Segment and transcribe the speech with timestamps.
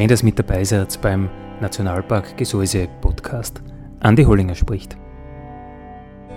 [0.00, 1.28] Schön, dass mit dabei seid beim
[1.60, 3.60] Nationalpark Gesäuse Podcast.
[4.00, 4.96] Andi Hollinger spricht.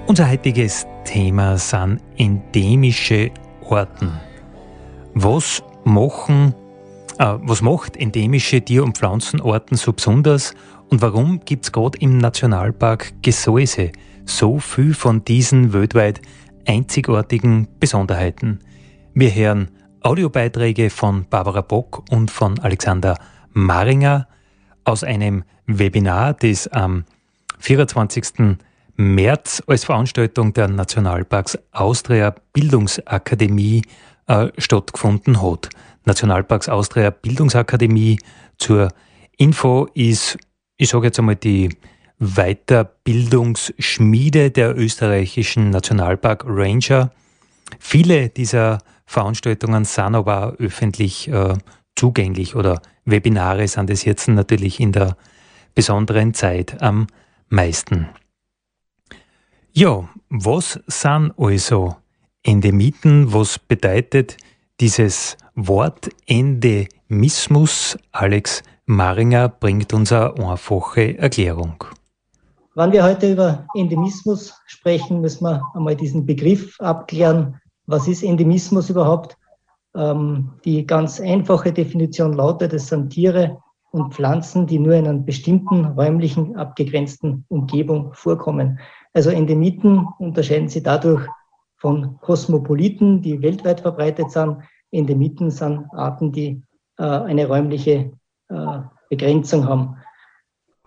[0.06, 4.19] Unser heutiges Thema sind endemische Orten.
[5.14, 6.53] Was machen,
[7.19, 10.53] äh, was macht endemische Tier- und Pflanzenorten so besonders
[10.89, 13.94] und warum gibt es gerade im Nationalpark Gesäuse
[14.25, 16.19] so viel von diesen weltweit
[16.67, 18.59] einzigartigen Besonderheiten?
[19.14, 19.69] Wir hören
[20.02, 23.16] Audiobeiträge von Barbara Bock und von Alexander
[23.54, 24.28] Maringer
[24.84, 27.06] aus einem Webinar, das am
[27.59, 28.58] 24.
[28.96, 33.84] März als Veranstaltung der Nationalparks Austria Bildungsakademie
[34.28, 35.70] äh, stattgefunden hat.
[36.06, 38.20] Nationalparks Austria Bildungsakademie
[38.58, 38.90] zur
[39.38, 40.38] Info ist,
[40.78, 41.70] ich sage jetzt einmal, die
[42.20, 47.12] Weiterbildungsschmiede der österreichischen Nationalpark Ranger.
[47.80, 51.56] Viele dieser Veranstaltungen sind aber öffentlich äh,
[51.96, 55.18] zugänglich oder Webinare sind es jetzt natürlich in der
[55.75, 57.08] besonderen Zeit am
[57.50, 58.09] meisten.
[59.74, 61.96] Ja, was sind also
[62.44, 63.34] Endemiten?
[63.34, 64.38] Was bedeutet
[64.80, 67.97] dieses Wort Endemismus?
[68.12, 71.84] Alex Maringer bringt uns eine einfache Erklärung.
[72.75, 77.59] Wenn wir heute über Endemismus sprechen, müssen wir einmal diesen Begriff abklären.
[77.85, 79.38] Was ist Endemismus überhaupt?
[79.96, 83.58] Ähm, die ganz einfache Definition lautet, es sind Tiere
[83.92, 88.80] und Pflanzen, die nur in einer bestimmten räumlichen abgegrenzten Umgebung vorkommen.
[89.14, 91.28] Also Endemiten unterscheiden sich dadurch
[91.78, 94.58] von Kosmopoliten, die weltweit verbreitet sind.
[94.92, 96.64] Endemiten sind Arten, die
[96.98, 98.12] äh, eine räumliche
[98.50, 99.98] äh, Begrenzung haben.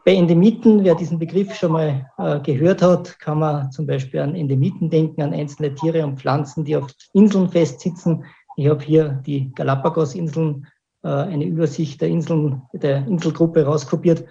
[0.04, 4.34] Bei Endemiten, wer diesen Begriff schon mal äh, gehört hat, kann man zum Beispiel an
[4.34, 8.24] Endemiten denken, an einzelne Tiere und Pflanzen, die auf Inseln festsitzen,
[8.56, 10.66] ich habe hier die Galapagos-Inseln,
[11.02, 14.24] äh, eine Übersicht der Inseln, der Inselgruppe rauskopiert.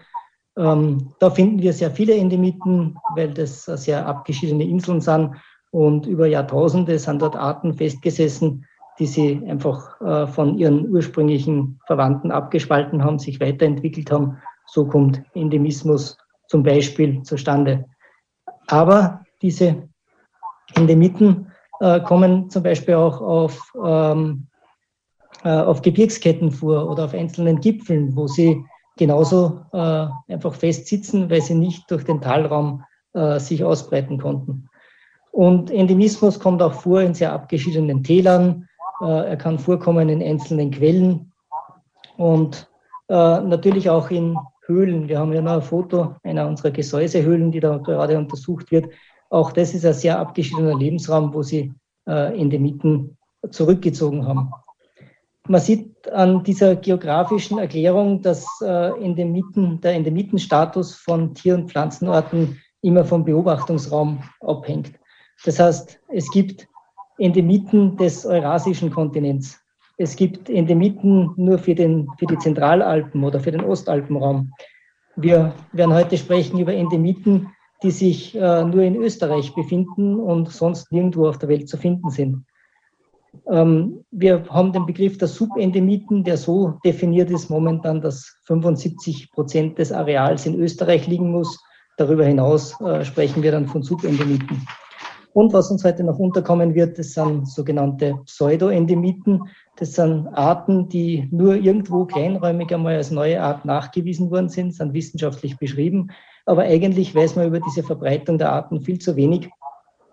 [0.58, 5.35] Ähm, da finden wir sehr viele Endemiten, weil das sehr abgeschiedene Inseln sind.
[5.72, 8.66] Und über Jahrtausende sind dort Arten festgesessen,
[8.97, 14.38] die sie einfach äh, von ihren ursprünglichen Verwandten abgespalten haben, sich weiterentwickelt haben.
[14.66, 17.85] So kommt Endemismus zum Beispiel zustande.
[18.68, 19.88] Aber diese
[20.74, 24.47] Endemiten äh, kommen zum Beispiel auch auf, ähm,
[25.44, 28.63] äh, auf Gebirgsketten vor oder auf einzelnen Gipfeln, wo sie
[28.97, 32.84] genauso äh, einfach festsitzen, weil sie nicht durch den Talraum
[33.14, 34.69] äh, sich ausbreiten konnten.
[35.31, 38.69] Und Endemismus kommt auch vor in sehr abgeschiedenen Tälern.
[39.02, 41.31] Äh, er kann vorkommen in einzelnen Quellen
[42.18, 42.69] und
[43.08, 44.35] natürlich auch in
[44.66, 45.08] Höhlen.
[45.08, 48.88] Wir haben ja noch ein Foto einer unserer Gesäusehöhlen, die da gerade untersucht wird.
[49.35, 51.73] Auch das ist ein sehr abgeschiedener Lebensraum, wo sie
[52.07, 53.18] äh, Endemiten
[53.51, 54.50] zurückgezogen haben.
[55.50, 62.62] Man sieht an dieser geografischen Erklärung, dass äh, Endemiten, der Endemitenstatus von Tier- und Pflanzenorten
[62.81, 64.94] immer vom Beobachtungsraum abhängt.
[65.44, 66.66] Das heißt, es gibt
[67.17, 69.59] Endemiten des eurasischen Kontinents.
[69.97, 74.53] Es gibt Endemiten nur für, den, für die Zentralalpen oder für den Ostalpenraum.
[75.17, 77.49] Wir werden heute sprechen über Endemiten,
[77.83, 82.09] die sich äh, nur in Österreich befinden und sonst nirgendwo auf der Welt zu finden
[82.09, 82.45] sind.
[83.47, 89.77] Ähm, wir haben den Begriff der Subendemiten, der so definiert ist momentan, dass 75 Prozent
[89.77, 91.59] des Areals in Österreich liegen muss.
[91.97, 94.66] Darüber hinaus äh, sprechen wir dann von Subendemiten.
[95.33, 99.49] Und was uns heute noch unterkommen wird, das sind sogenannte Pseudoendemiten.
[99.75, 104.93] Das sind Arten, die nur irgendwo kleinräumig einmal als neue Art nachgewiesen worden sind, sind
[104.93, 106.11] wissenschaftlich beschrieben,
[106.46, 109.50] aber eigentlich weiß man über diese Verbreitung der Arten viel zu wenig,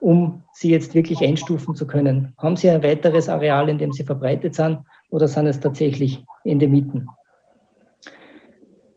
[0.00, 2.34] um sie jetzt wirklich einstufen zu können.
[2.38, 4.78] Haben sie ein weiteres Areal, in dem sie verbreitet sind,
[5.10, 7.08] oder sind es tatsächlich Endemiten?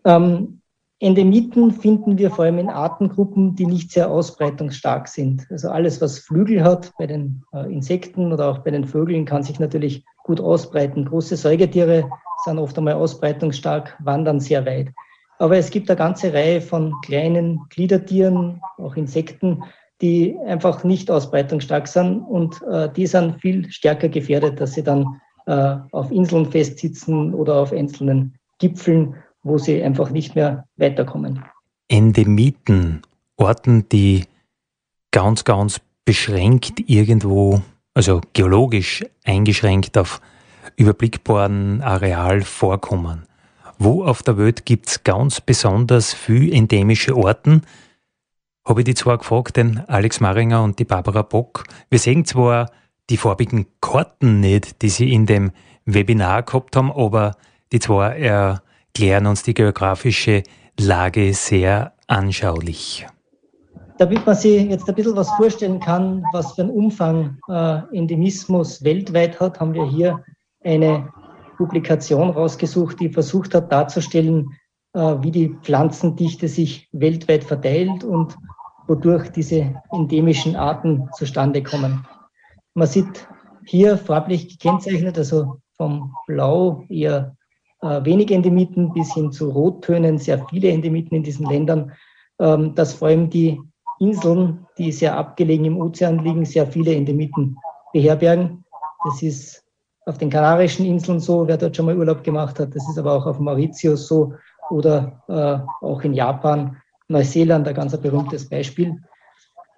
[0.06, 0.62] Ähm,
[1.00, 5.46] Endemiten finden wir vor allem in Artengruppen, die nicht sehr ausbreitungsstark sind.
[5.52, 9.44] Also alles, was Flügel hat, bei den äh, Insekten oder auch bei den Vögeln, kann
[9.44, 11.06] sich natürlich gut ausbreiten.
[11.06, 12.10] Große Säugetiere
[12.46, 14.90] sind oft einmal ausbreitungsstark, wandern sehr weit.
[15.38, 19.64] Aber es gibt eine ganze Reihe von kleinen Gliedertieren, auch Insekten,
[20.02, 25.22] die einfach nicht ausbreitungsstark sind und äh, die sind viel stärker gefährdet, dass sie dann
[25.46, 31.44] äh, auf Inseln festsitzen oder auf einzelnen Gipfeln, wo sie einfach nicht mehr weiterkommen.
[31.88, 33.02] Endemiten,
[33.38, 34.26] Orten, die
[35.12, 37.62] ganz, ganz beschränkt irgendwo,
[37.94, 40.20] also geologisch eingeschränkt auf
[40.78, 43.26] überblickbaren Areal vorkommen.
[43.78, 47.64] Wo auf der Welt gibt es ganz besonders viele endemische Orten?
[48.66, 51.66] Habe ich die zwar gefragt, den Alex Maringer und die Barbara Bock.
[51.90, 52.72] Wir sehen zwar
[53.10, 55.52] die farbigen Karten nicht, die sie in dem
[55.86, 57.36] Webinar gehabt haben, aber
[57.72, 60.44] die zwar erklären uns die geografische
[60.80, 63.06] Lage sehr anschaulich.
[63.98, 68.84] Damit man sich jetzt ein bisschen was vorstellen kann, was für einen Umfang äh, Endemismus
[68.84, 70.24] weltweit hat, haben wir hier
[70.64, 71.08] eine
[71.58, 74.52] Publikation rausgesucht, die versucht hat darzustellen,
[74.94, 78.38] äh, wie die Pflanzendichte sich weltweit verteilt und
[78.88, 82.06] wodurch diese endemischen Arten zustande kommen.
[82.76, 83.28] Man sieht
[83.66, 87.36] hier farblich gekennzeichnet, also vom Blau eher
[87.82, 91.92] äh, wenig Endemiten bis hin zu Rottönen, sehr viele Endemiten in diesen Ländern,
[92.40, 93.60] ähm, dass vor allem die
[94.00, 97.58] Inseln, die sehr abgelegen im Ozean liegen, sehr viele Endemiten
[97.94, 98.64] beherbergen.
[99.04, 99.65] Das ist
[100.06, 102.76] auf den Kanarischen Inseln so, wer dort schon mal Urlaub gemacht hat.
[102.76, 104.34] Das ist aber auch auf Mauritius so
[104.70, 109.02] oder äh, auch in Japan, Neuseeland, ein ganz berühmtes Beispiel.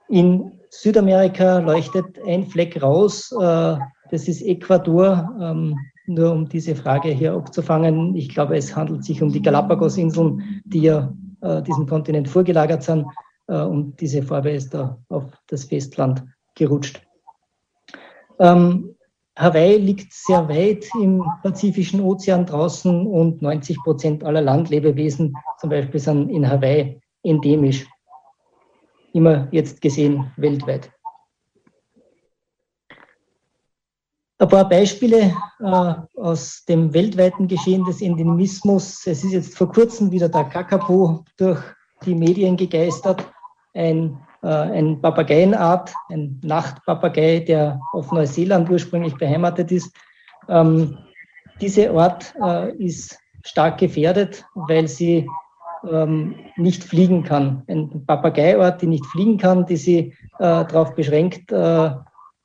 [0.09, 3.77] In Südamerika leuchtet ein Fleck raus, äh,
[4.09, 5.35] das ist Ecuador.
[5.41, 5.77] Ähm,
[6.09, 10.83] nur um diese Frage hier abzufangen, ich glaube, es handelt sich um die Galapagos-Inseln, die
[10.83, 13.05] ja äh, diesem Kontinent vorgelagert sind.
[13.47, 16.23] Äh, und diese Farbe ist da auf das Festland
[16.55, 17.01] gerutscht.
[18.39, 18.95] Ähm,
[19.37, 25.99] Hawaii liegt sehr weit im Pazifischen Ozean draußen und 90 Prozent aller Landlebewesen zum Beispiel
[25.99, 27.85] sind in Hawaii endemisch.
[29.13, 30.91] Immer jetzt gesehen weltweit.
[34.39, 39.05] Ein paar Beispiele äh, aus dem weltweiten Geschehen des Endemismus.
[39.05, 41.59] Es ist jetzt vor kurzem wieder der Kakapo durch
[42.05, 43.27] die Medien gegeistert.
[43.73, 44.19] Ein
[44.49, 49.95] ein Papageienart, ein Nachtpapagei, der auf Neuseeland ursprünglich beheimatet ist.
[50.47, 50.97] Ähm,
[51.59, 55.27] diese Art äh, ist stark gefährdet, weil sie
[55.89, 57.63] ähm, nicht fliegen kann.
[57.67, 59.99] Ein Papageiort, die nicht fliegen kann, die sie
[60.39, 61.91] äh, darauf beschränkt, äh,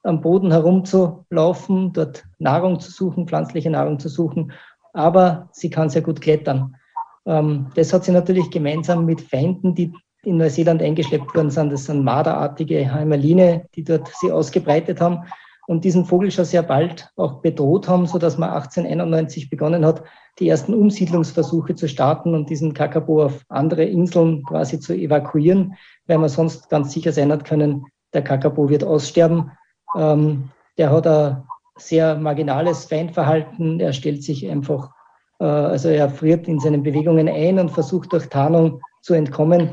[0.04, 4.52] am Boden herumzulaufen, dort Nahrung zu suchen, pflanzliche Nahrung zu suchen,
[4.92, 6.76] aber sie kann sehr gut klettern.
[7.24, 9.92] Ähm, das hat sie natürlich gemeinsam mit Feinden, die
[10.24, 11.72] in Neuseeland eingeschleppt worden sind.
[11.72, 15.24] Das sind Marderartige Heimerline, die dort sie ausgebreitet haben
[15.66, 20.02] und diesen Vogel schon sehr bald auch bedroht haben, so dass man 1891 begonnen hat,
[20.38, 25.74] die ersten Umsiedlungsversuche zu starten und diesen Kakabo auf andere Inseln quasi zu evakuieren,
[26.06, 29.52] weil man sonst ganz sicher sein hat können, der Kakabo wird aussterben.
[29.96, 31.42] Ähm, der hat ein
[31.76, 33.80] sehr marginales Feindverhalten.
[33.80, 34.90] Er stellt sich einfach,
[35.38, 39.70] äh, also er friert in seinen Bewegungen ein und versucht durch Tarnung zu entkommen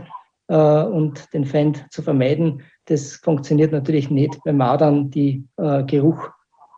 [0.55, 2.61] und den Feind zu vermeiden.
[2.85, 6.29] Das funktioniert natürlich nicht bei Madern, die äh, Geruch,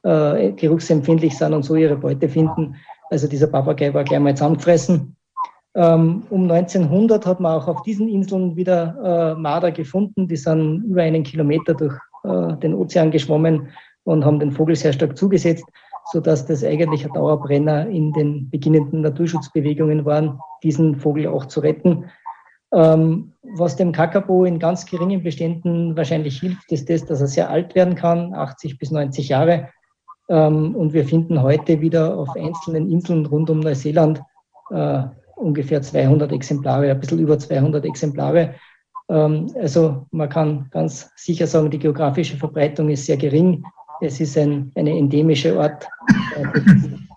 [0.04, 2.76] äh, geruchsempfindlich sind und so ihre Beute finden.
[3.10, 5.16] Also dieser Papagei war gleich mal zusammengefressen.
[5.74, 10.28] Ähm, um 1900 hat man auch auf diesen Inseln wieder äh, Marder gefunden.
[10.28, 13.70] Die sind über einen Kilometer durch äh, den Ozean geschwommen
[14.04, 15.66] und haben den Vogel sehr stark zugesetzt,
[16.12, 22.06] sodass das eigentlich ein Dauerbrenner in den beginnenden Naturschutzbewegungen war, diesen Vogel auch zu retten.
[22.74, 27.50] Ähm, was dem Kakabo in ganz geringen Beständen wahrscheinlich hilft, ist das, dass er sehr
[27.50, 29.70] alt werden kann, 80 bis 90 Jahre.
[30.30, 34.22] Ähm, und wir finden heute wieder auf einzelnen Inseln rund um Neuseeland
[34.70, 35.04] äh,
[35.36, 38.56] ungefähr 200 Exemplare, ein bisschen über 200 Exemplare.
[39.10, 43.64] Ähm, also man kann ganz sicher sagen, die geografische Verbreitung ist sehr gering.
[44.00, 45.88] Es ist ein, eine endemische Art
[46.38, 46.60] äh,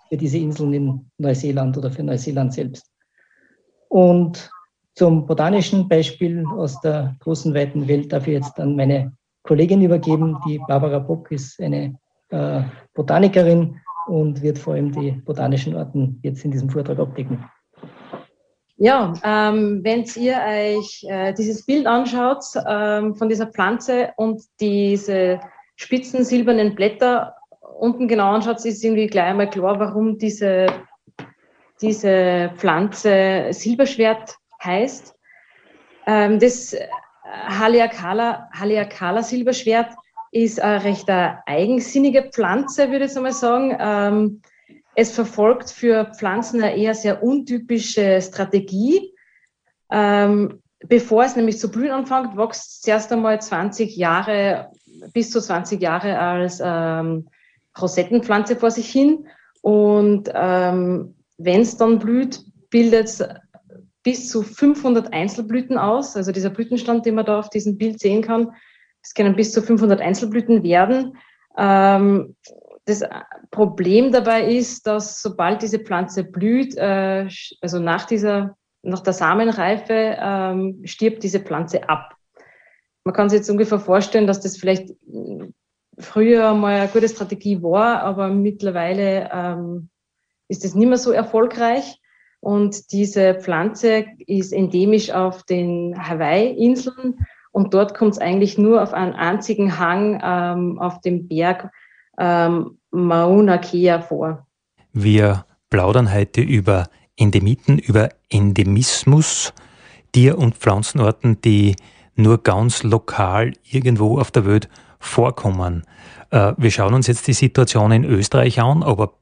[0.09, 2.91] für diese Inseln in Neuseeland oder für Neuseeland selbst.
[3.87, 4.51] Und
[4.95, 9.11] zum botanischen Beispiel aus der großen, weiten Welt darf ich jetzt an meine
[9.43, 10.37] Kollegin übergeben.
[10.47, 11.97] Die Barbara Bock ist eine
[12.29, 12.61] äh,
[12.93, 17.43] Botanikerin und wird vor allem die botanischen Arten jetzt in diesem Vortrag abdecken.
[18.77, 25.39] Ja, ähm, wenn ihr euch äh, dieses Bild anschaut ähm, von dieser Pflanze und diese
[25.75, 27.35] spitzen silbernen Blätter
[27.79, 30.67] unten genau anschaut, ist irgendwie gleich einmal klar, warum diese,
[31.81, 35.13] diese Pflanze Silberschwert heißt.
[36.07, 36.75] Ähm, das
[37.23, 39.93] Haleakala, Haleakala Silberschwert
[40.31, 43.75] ist eine recht eigensinnige Pflanze, würde ich jetzt einmal sagen.
[43.79, 44.41] Ähm,
[44.95, 49.13] es verfolgt für Pflanzen eine eher sehr untypische Strategie.
[49.91, 54.71] Ähm, bevor es nämlich zu blühen anfängt, wächst es zuerst einmal 20 Jahre,
[55.13, 56.61] bis zu 20 Jahre als
[57.79, 59.27] Rosettenpflanze vor sich hin.
[59.61, 63.23] Und ähm, wenn es dann blüht, bildet es
[64.05, 66.15] bis zu 500 Einzelblüten aus.
[66.15, 68.51] Also dieser Blütenstand, den man da auf diesem Bild sehen kann,
[69.01, 71.17] es können bis zu 500 Einzelblüten werden.
[71.57, 72.35] Ähm,
[72.85, 73.03] das
[73.49, 77.27] Problem dabei ist, dass sobald diese Pflanze blüht, äh,
[77.61, 82.15] also nach dieser, nach der Samenreife, ähm, stirbt diese Pflanze ab.
[83.03, 84.93] Man kann sich jetzt ungefähr vorstellen, dass das vielleicht
[85.97, 89.89] früher mal eine gute Strategie war, aber mittlerweile ähm,
[90.47, 91.99] ist es nicht mehr so erfolgreich.
[92.39, 98.93] Und diese Pflanze ist endemisch auf den Hawaii-Inseln und dort kommt es eigentlich nur auf
[98.93, 101.71] einen einzigen Hang ähm, auf dem Berg
[102.19, 104.45] ähm, Mauna Kea vor.
[104.91, 106.87] Wir plaudern heute über
[107.17, 109.53] Endemiten, über Endemismus,
[110.11, 111.75] Tier- und Pflanzenarten, die
[112.15, 115.83] nur ganz lokal irgendwo auf der Welt vorkommen.
[116.31, 119.13] Äh, wir schauen uns jetzt die Situation in Österreich an, aber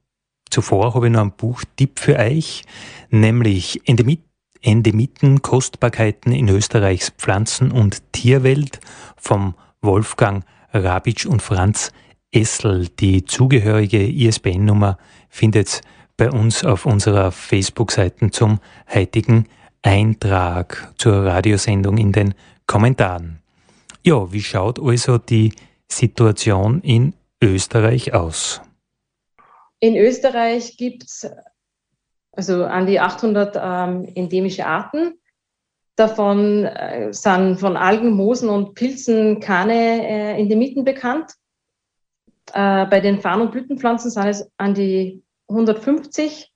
[0.53, 2.63] zuvor habe ich noch einen Buchtipp für euch,
[3.10, 4.22] nämlich Endemit
[4.62, 8.79] Endemiten, Kostbarkeiten in Österreichs Pflanzen- und Tierwelt
[9.17, 11.91] vom Wolfgang Rabitsch und Franz
[12.31, 12.88] Essel.
[12.88, 15.81] Die zugehörige ISBN-Nummer findet
[16.15, 18.60] bei uns auf unserer Facebook-Seite zum
[18.93, 19.48] heutigen
[19.81, 22.33] Eintrag zur Radiosendung in den
[22.65, 23.39] Kommentaren.
[24.03, 25.51] Ja, wie schaut also die
[25.89, 28.62] Situation in Österreich aus?
[29.84, 31.30] In Österreich gibt es
[32.32, 35.16] also an die 800 ähm, endemische Arten.
[35.98, 41.34] Davon äh, sind von Algen, Moosen und Pilzen keine äh, Endemiten bekannt.
[42.54, 46.50] Äh, bei den Farn- und Blütenpflanzen sind es an die 150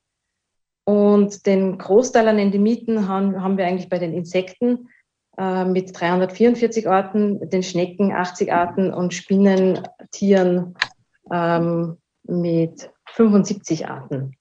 [0.85, 4.87] und den Großteil an Endemiten haben, haben wir eigentlich bei den Insekten
[5.37, 10.75] äh, mit 344 Arten, den Schnecken 80 Arten und Spinnentieren
[11.29, 14.35] ähm, mit 75 Arten.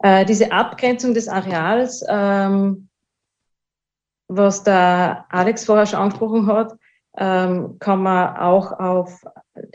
[0.00, 2.88] Äh, diese Abgrenzung des Areals, ähm,
[4.28, 6.76] was der Alex vorher schon angesprochen hat,
[7.16, 9.24] ähm, kann man auch auf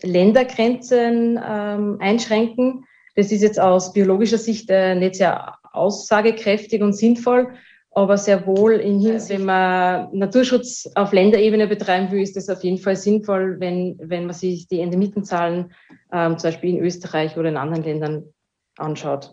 [0.01, 2.85] Ländergrenzen ähm, einschränken.
[3.15, 7.53] Das ist jetzt aus biologischer Sicht äh, nicht sehr aussagekräftig und sinnvoll,
[7.95, 12.63] aber sehr wohl in Hinsicht, wenn man Naturschutz auf Länderebene betreiben will, ist das auf
[12.63, 15.73] jeden Fall sinnvoll, wenn, wenn man sich die Endemitenzahlen
[16.11, 18.33] ähm, zum Beispiel in Österreich oder in anderen Ländern
[18.77, 19.31] anschaut.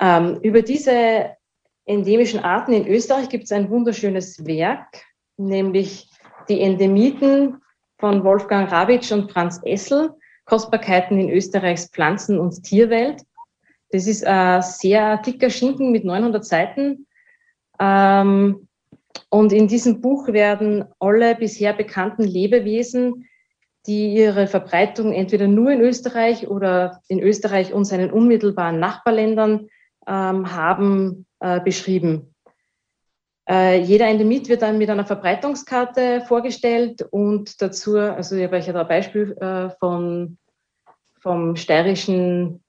[0.00, 1.36] Ähm, über diese
[1.84, 5.02] endemischen Arten in Österreich gibt es ein wunderschönes Werk,
[5.36, 6.08] nämlich
[6.48, 7.60] die Endemiten
[7.98, 10.10] von Wolfgang Rabitsch und Franz Essel,
[10.46, 13.22] Kostbarkeiten in Österreichs Pflanzen- und Tierwelt.
[13.90, 17.06] Das ist ein sehr dicker Schinken mit 900 Seiten.
[17.78, 18.68] Ähm,
[19.30, 23.26] und in diesem Buch werden alle bisher bekannten Lebewesen,
[23.86, 29.68] die ihre Verbreitung entweder nur in Österreich oder in Österreich und seinen unmittelbaren Nachbarländern
[30.06, 32.34] ähm, haben, äh, beschrieben.
[33.46, 38.66] Äh, jeder Endemit wird dann mit einer Verbreitungskarte vorgestellt und dazu, also ich habe euch
[38.66, 40.38] ja da ein Beispiel äh, von,
[41.20, 42.63] vom steirischen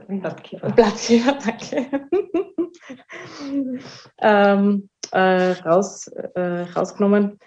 [0.00, 2.08] Blattkäfer, Blattkäfer danke,
[4.18, 7.38] ähm, äh, raus, äh, rausgenommen.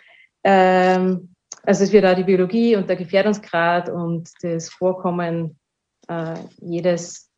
[0.43, 5.57] Ähm, also es wird da die Biologie und der Gefährdungsgrad und das Vorkommen
[6.07, 7.31] äh, jedes,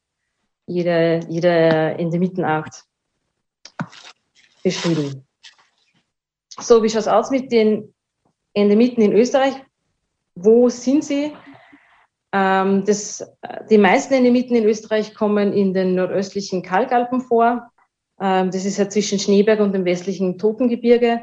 [0.66, 2.84] jeder, jeder Endemitenart
[4.64, 5.26] beschrieben.
[6.60, 7.94] So, wie schaut es aus mit den
[8.54, 9.54] Endemiten in Österreich?
[10.36, 11.34] Wo sind sie?
[12.34, 13.26] Ähm, das,
[13.70, 17.72] die meisten Endemiten in Österreich kommen in den nordöstlichen Kalkalpen vor.
[18.20, 21.22] Ähm, das ist ja zwischen Schneeberg und dem westlichen Totengebirge.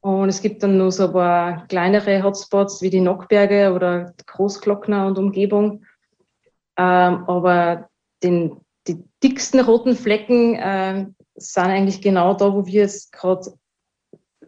[0.00, 5.06] Und es gibt dann nur so ein paar kleinere Hotspots wie die Nockberge oder Großglockner
[5.06, 5.84] und Umgebung.
[6.76, 7.88] Ähm, aber
[8.22, 8.56] den,
[8.88, 13.52] die dicksten roten Flecken äh, sind eigentlich genau da, wo wir jetzt gerade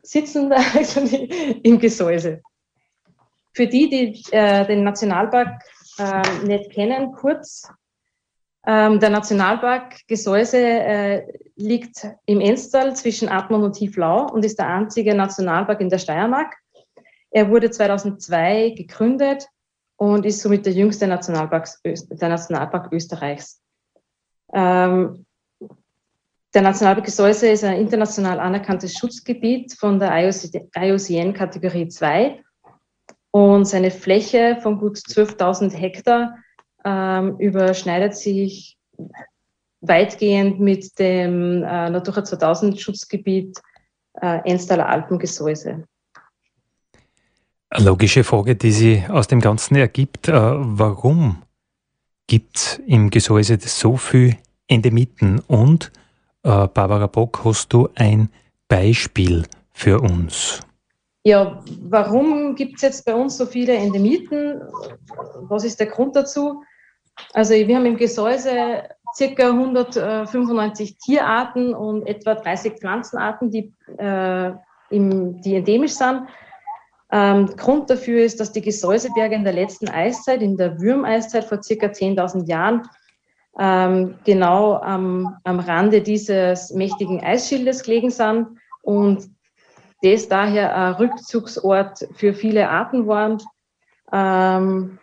[0.02, 1.00] sitzen, also
[1.62, 2.42] im Gesäuse.
[3.54, 5.62] Für die, die äh, den Nationalpark
[5.98, 7.68] äh, nicht kennen, kurz.
[8.66, 11.22] Ähm, der Nationalpark Gesäuse äh,
[11.54, 16.54] liegt im Enstal zwischen Atmund und Tieflau und ist der einzige Nationalpark in der Steiermark.
[17.30, 19.46] Er wurde 2002 gegründet
[19.96, 23.60] und ist somit der jüngste Nationalpark, der Nationalpark Österreichs.
[24.52, 25.26] Ähm,
[26.54, 32.42] der Nationalpark Gesäuse ist ein international anerkanntes Schutzgebiet von der IUCN Kategorie 2
[33.34, 36.36] und seine Fläche von gut 12.000 Hektar
[36.84, 38.78] ähm, überschneidet sich
[39.80, 43.60] weitgehend mit dem äh, Natura 2000 Schutzgebiet
[44.22, 45.82] äh, Enstaler Alpengesäuse.
[47.76, 51.42] Logische Frage, die sich aus dem Ganzen ergibt, äh, warum
[52.28, 54.36] gibt es im Gesäuse so viel
[54.68, 55.40] Endemiten?
[55.40, 55.90] Und
[56.44, 58.28] äh, Barbara Bock, hast du ein
[58.68, 60.60] Beispiel für uns?
[61.26, 64.60] Ja, warum gibt es jetzt bei uns so viele Endemiten?
[65.48, 66.62] Was ist der Grund dazu?
[67.32, 68.82] Also wir haben im Gesäuse
[69.16, 74.52] circa 195 Tierarten und etwa 30 Pflanzenarten, die, äh,
[74.90, 76.28] im, die endemisch sind.
[77.10, 81.62] Ähm, Grund dafür ist, dass die Gesäuseberge in der letzten Eiszeit, in der Würmeiszeit vor
[81.62, 82.82] circa 10.000 Jahren,
[83.58, 89.33] ähm, genau am, am Rande dieses mächtigen Eisschildes gelegen sind und
[90.04, 93.42] das daher ein Rückzugsort für viele Arten waren.
[94.12, 94.98] Ähm,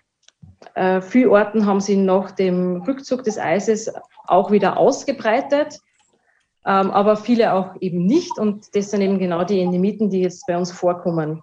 [0.75, 3.91] äh, viele Orten haben sich nach dem Rückzug des Eises
[4.27, 5.79] auch wieder ausgebreitet,
[6.65, 8.37] ähm, aber viele auch eben nicht.
[8.37, 11.41] Und das sind eben genau die Endemiten, die jetzt bei uns vorkommen.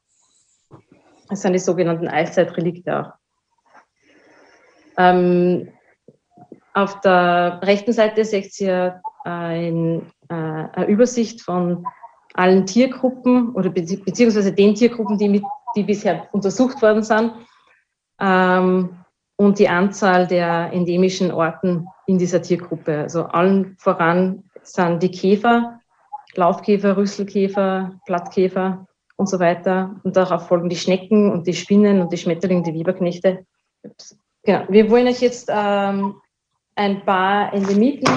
[1.28, 3.12] Das sind die sogenannten Eiszeitrelikte.
[4.96, 5.72] Ähm,
[6.74, 11.84] auf der rechten Seite seht ihr ein, äh, eine Übersicht von
[12.35, 15.42] allen Tiergruppen oder beziehungsweise den Tiergruppen, die, mit,
[15.76, 17.32] die bisher untersucht worden sind
[18.20, 18.97] ähm,
[19.37, 22.99] und die Anzahl der endemischen Orten in dieser Tiergruppe.
[22.99, 25.80] Also allen voran sind die Käfer,
[26.35, 29.97] Laufkäfer, Rüsselkäfer, Blattkäfer und so weiter.
[30.02, 33.44] Und darauf folgen die Schnecken und die Spinnen und die Schmetterlinge, die Weberknechte.
[34.42, 34.64] Genau.
[34.68, 36.14] Wir wollen euch jetzt ähm,
[36.75, 38.08] ein paar Endemiten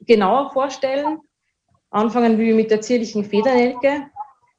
[0.00, 1.18] genauer vorstellen.
[1.90, 4.10] Anfangen wir mit der zierlichen Federnelke,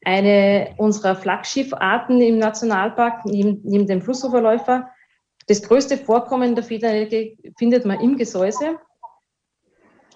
[0.03, 4.89] eine unserer Flaggschiffarten im Nationalpark neben, neben dem Flussuferläufer.
[5.47, 8.79] Das größte Vorkommen der Federnelke findet man im Gesäuse.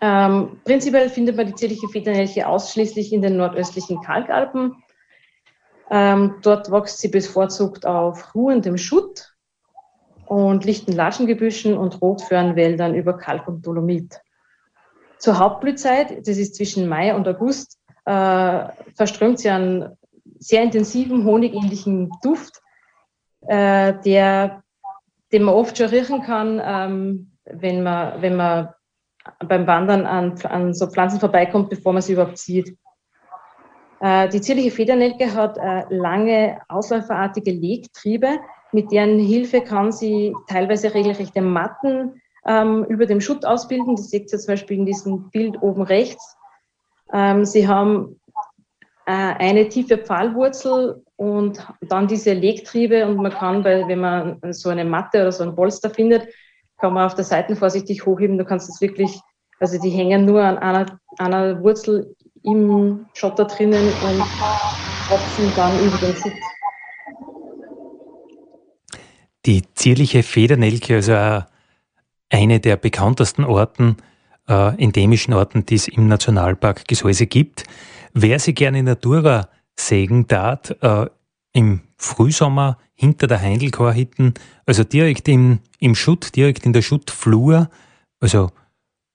[0.02, 4.84] Ähm, prinzipiell findet man die zierliche Federnelke ausschließlich in den nordöstlichen Kalkalpen.
[5.92, 9.34] Ähm, dort wächst sie bevorzugt auf ruhendem Schutt
[10.26, 14.23] und lichten Laschengebüschen und Rotföhrenwäldern über Kalk und Dolomit.
[15.24, 19.96] Zur Hauptblützeit, das ist zwischen Mai und August, äh, verströmt sie einen
[20.38, 22.62] sehr intensiven, honigähnlichen Duft,
[23.48, 24.64] äh, der,
[25.32, 28.74] den man oft schon riechen kann, ähm, wenn, man, wenn man
[29.48, 32.78] beim Wandern an, an so Pflanzen vorbeikommt, bevor man sie überhaupt sieht.
[34.02, 38.40] Äh, die zierliche Federnelke hat äh, lange ausläuferartige Legtriebe,
[38.74, 43.96] mit deren Hilfe kann sie teilweise regelrechte Matten ähm, über dem Schutt ausbilden.
[43.96, 46.36] Das seht ihr zum Beispiel in diesem Bild oben rechts.
[47.12, 48.20] Ähm, sie haben
[49.06, 54.70] äh, eine tiefe Pfahlwurzel und dann diese Legtriebe und man kann, bei, wenn man so
[54.70, 56.28] eine Matte oder so ein Polster findet,
[56.80, 58.38] kann man auf der Seite vorsichtig hochheben.
[58.38, 59.20] Du kannst es wirklich,
[59.60, 64.24] also die hängen nur an einer, einer Wurzel im Schotter drinnen und
[65.08, 66.34] tropfen dann über den Sitz
[69.46, 71.46] die zierliche Federnelke, also eine
[72.60, 73.98] der bekanntesten Orten,
[74.48, 77.64] äh, endemischen Orten, die es im Nationalpark Gesäuse gibt.
[78.14, 81.06] Wer sie gerne Natura sägen tat, äh,
[81.54, 84.34] im Frühsommer hinter der Heindelchorhitten,
[84.66, 87.70] also direkt im, im Schutt, direkt in der Schuttflur,
[88.20, 88.50] also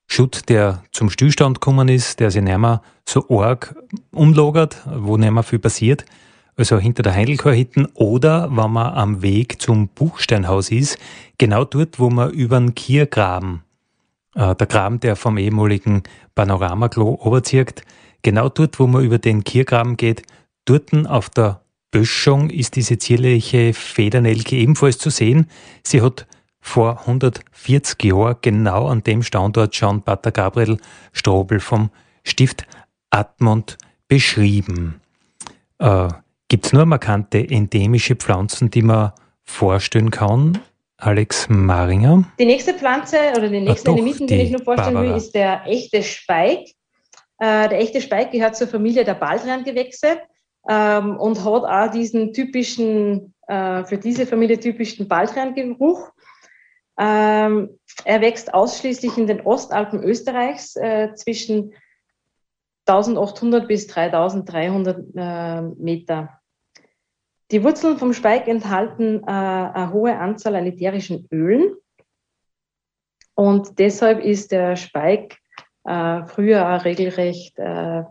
[0.07, 3.75] Schutt, der zum Stillstand gekommen ist, der sich nicht mehr so arg
[4.13, 6.07] umlagert, wo nicht mehr viel passiert,
[6.59, 10.99] also hinter der Heindelchorhitten, oder wenn man am Weg zum Buchsteinhaus ist,
[11.39, 13.63] genau dort, wo man über den Kiergraben,
[14.35, 16.03] äh, der Graben, der vom ehemaligen
[16.35, 17.83] Panoramaklo oberzirkt,
[18.23, 20.23] genau dort, wo man über den Kiergraben geht,
[20.65, 25.49] dort auf der Böschung ist diese zierliche Federnelke ebenfalls zu sehen.
[25.83, 26.27] Sie hat
[26.61, 30.79] vor 140 Jahren genau an dem Standort schon Pater Gabriel
[31.13, 31.91] Strobel vom
[32.25, 32.67] Stift
[33.11, 35.01] Admont beschrieben.
[35.79, 36.09] Äh,
[36.49, 39.13] Gibt es nur markante endemische Pflanzen, die man
[39.45, 40.59] vorstellen kann?
[40.97, 42.25] Alex Maringer.
[42.39, 45.13] Die nächste Pflanze oder die nächste Endemiten, die ich noch vorstellen Barbara.
[45.13, 46.71] will, ist der echte Speik.
[47.39, 50.21] Äh, der echte Speik gehört zur Familie der Baldriangewächse
[50.69, 56.11] ähm, und hat auch diesen typischen, äh, für diese Familie typischen Baldriangeruch.
[56.99, 61.75] Ähm, er wächst ausschließlich in den Ostalpen Österreichs äh, zwischen
[62.87, 66.38] 1800 bis 3300 äh, Meter.
[67.51, 71.75] Die Wurzeln vom Speik enthalten äh, eine hohe Anzahl an ätherischen Ölen
[73.35, 75.39] und deshalb ist der Speik
[75.85, 78.03] äh, früher auch regelrecht äh,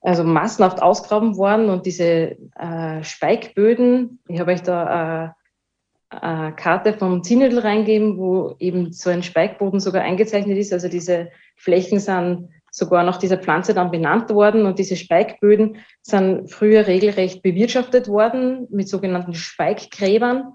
[0.00, 6.92] also massenhaft ausgraben worden und diese äh, Speikböden, ich habe euch da äh, eine Karte
[6.92, 10.72] vom Zinnödel reingeben, wo eben so ein Speikboden sogar eingezeichnet ist.
[10.72, 16.50] Also diese Flächen sind sogar nach dieser Pflanze dann benannt worden und diese Speikböden sind
[16.50, 20.54] früher regelrecht bewirtschaftet worden mit sogenannten Speikgräbern.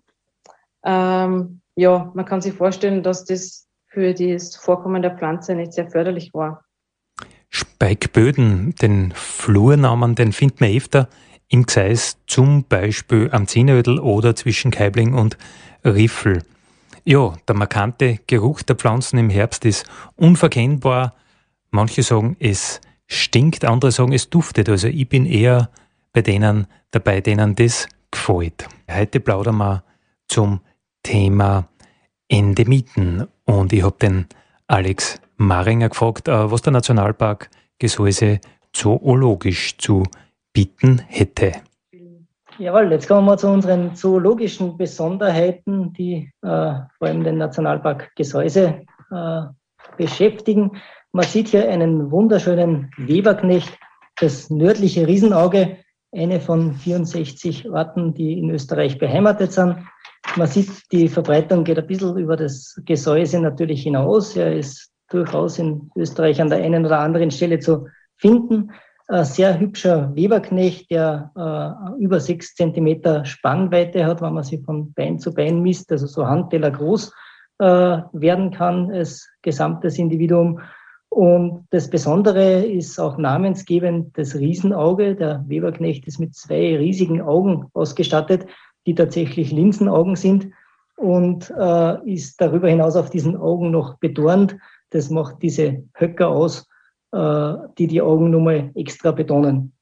[0.83, 5.89] Ähm, ja, man kann sich vorstellen, dass das für das Vorkommen der Pflanze nicht sehr
[5.89, 6.63] förderlich war.
[7.49, 11.09] Speikböden, den Flurnamen, den findet man öfter
[11.49, 15.37] im Gseis, zum Beispiel am Zinnödel oder zwischen Keibling und
[15.85, 16.43] Riffel.
[17.05, 21.13] Ja, der markante Geruch der Pflanzen im Herbst ist unverkennbar.
[21.77, 24.67] Manche sagen, es stinkt, andere sagen, es duftet.
[24.67, 25.69] Also ich bin eher
[26.11, 28.67] bei denen dabei, denen das gefällt.
[28.91, 29.83] Heute plaudern wir
[30.27, 30.61] zum
[31.03, 31.67] Thema
[32.29, 34.25] Endemiten und ich habe den
[34.65, 38.39] Alex Maringer gefragt, äh, was der Nationalpark Gesäuse
[38.73, 40.01] zoologisch zu
[40.53, 41.51] bieten hätte.
[42.57, 48.81] Jawohl, jetzt kommen wir zu unseren zoologischen Besonderheiten, die äh, vor allem den Nationalpark Gesäuse
[49.11, 49.41] äh,
[49.95, 50.71] beschäftigen.
[51.17, 53.75] Man sieht hier einen wunderschönen Weberknecht,
[54.17, 55.77] das nördliche Riesenauge,
[56.11, 59.77] eine von 64 Orten, die in Österreich beheimatet sind.
[60.35, 64.37] Man sieht, die Verbreitung geht ein bisschen über das Gesäuse natürlich hinaus.
[64.37, 68.69] Er ist durchaus in Österreich an der einen oder anderen Stelle zu finden.
[69.07, 74.93] Ein sehr hübscher Weberknecht, der äh, über sechs Zentimeter Spannweite hat, wenn man sie von
[74.93, 77.11] Bein zu Bein misst, also so Handteller groß
[77.57, 80.61] äh, werden kann als gesamtes Individuum.
[81.17, 85.15] Und das Besondere ist auch namensgebend das Riesenauge.
[85.15, 88.45] Der Weberknecht ist mit zwei riesigen Augen ausgestattet,
[88.85, 90.51] die tatsächlich Linsenaugen sind
[90.95, 94.57] und äh, ist darüber hinaus auf diesen Augen noch bedornt.
[94.91, 96.69] Das macht diese Höcker aus,
[97.11, 99.73] äh, die die Augen nochmal extra betonen.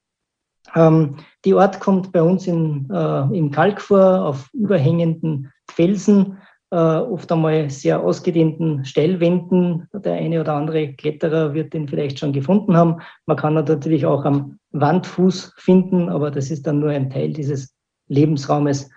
[0.74, 6.38] Ähm, die Art kommt bei uns in, äh, im Kalk vor, auf überhängenden Felsen,
[6.70, 9.88] äh, oft einmal sehr ausgedehnten Stellwänden.
[9.92, 13.00] Der eine oder andere Kletterer wird den vielleicht schon gefunden haben.
[13.26, 17.32] Man kann ihn natürlich auch am Wandfuß finden, aber das ist dann nur ein Teil
[17.32, 17.74] dieses
[18.08, 18.90] Lebensraumes.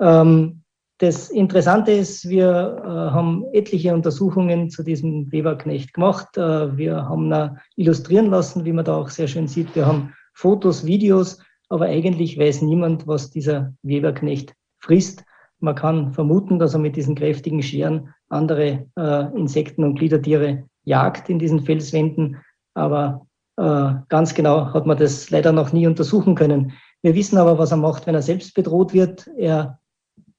[0.00, 0.62] Ähm,
[0.98, 6.36] das Interessante ist, wir äh, haben etliche Untersuchungen zu diesem Weberknecht gemacht.
[6.36, 9.74] Äh, wir haben ihn illustrieren lassen, wie man da auch sehr schön sieht.
[9.74, 15.24] Wir haben Fotos, Videos, aber eigentlich weiß niemand, was dieser Weberknecht frisst.
[15.62, 21.28] Man kann vermuten, dass er mit diesen kräftigen Scheren andere äh, Insekten und Gliedertiere jagt
[21.28, 22.38] in diesen Felswänden,
[22.74, 26.72] aber äh, ganz genau hat man das leider noch nie untersuchen können.
[27.00, 29.28] Wir wissen aber, was er macht, wenn er selbst bedroht wird.
[29.38, 29.78] Er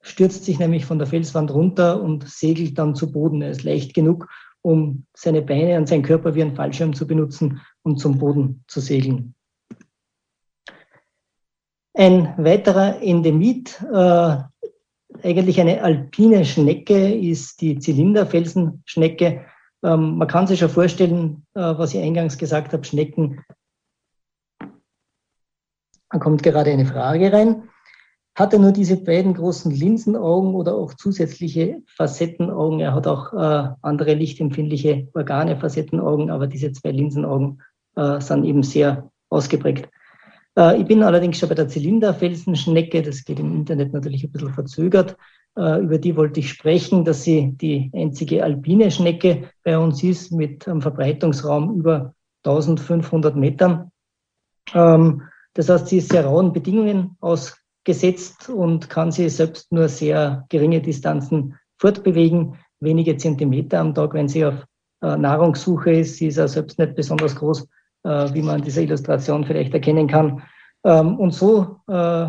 [0.01, 3.41] stürzt sich nämlich von der Felswand runter und segelt dann zu Boden.
[3.41, 4.27] Er ist leicht genug,
[4.61, 8.81] um seine Beine und seinen Körper wie ein Fallschirm zu benutzen und zum Boden zu
[8.81, 9.35] segeln.
[11.93, 14.37] Ein weiterer Endemit, äh,
[15.23, 19.45] eigentlich eine alpine Schnecke, ist die Zylinderfelsenschnecke.
[19.83, 23.43] Ähm, man kann sich schon vorstellen, äh, was ich eingangs gesagt habe, Schnecken.
[26.09, 27.69] Da kommt gerade eine Frage rein.
[28.35, 32.79] Hat er nur diese beiden großen Linsenaugen oder auch zusätzliche Facettenaugen?
[32.79, 37.61] Er hat auch äh, andere lichtempfindliche Organe, Facettenaugen, aber diese zwei Linsenaugen
[37.95, 39.87] äh, sind eben sehr ausgeprägt.
[40.57, 44.53] Äh, ich bin allerdings schon bei der Zylinderfelsenschnecke, das geht im Internet natürlich ein bisschen
[44.53, 45.17] verzögert.
[45.55, 50.31] Äh, über die wollte ich sprechen, dass sie die einzige alpine Schnecke bei uns ist
[50.31, 52.13] mit einem Verbreitungsraum über
[52.43, 53.91] 1500 Metern.
[54.73, 59.89] Ähm, das heißt, sie ist sehr rauen Bedingungen aus gesetzt und kann sich selbst nur
[59.89, 64.65] sehr geringe Distanzen fortbewegen, wenige Zentimeter am Tag, wenn sie auf
[65.01, 66.15] äh, Nahrungssuche ist.
[66.15, 67.67] Sie ist auch selbst nicht besonders groß,
[68.03, 70.41] wie man an dieser Illustration vielleicht erkennen kann.
[70.83, 72.27] Ähm, und so äh,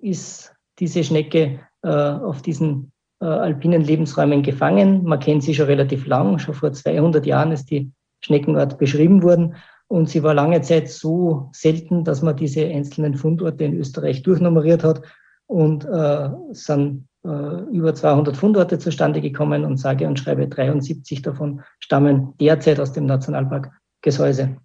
[0.00, 5.04] ist diese Schnecke äh, auf diesen äh, alpinen Lebensräumen gefangen.
[5.04, 9.56] Man kennt sie schon relativ lang, schon vor 200 Jahren ist die Schneckenart beschrieben worden.
[9.88, 14.82] Und sie war lange Zeit so selten, dass man diese einzelnen Fundorte in Österreich durchnummeriert
[14.82, 15.02] hat.
[15.46, 17.28] Und äh, sind äh,
[17.70, 23.06] über 200 Fundorte zustande gekommen und sage und schreibe 73 davon stammen derzeit aus dem
[23.06, 23.70] Nationalpark
[24.02, 24.56] Gesäuse.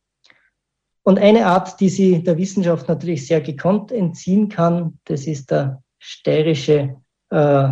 [1.04, 5.82] Und eine Art, die sie der Wissenschaft natürlich sehr gekonnt entziehen kann, das ist der
[6.00, 6.96] steirische
[7.30, 7.70] äh,